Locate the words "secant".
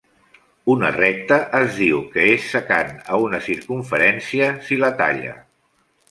2.53-2.95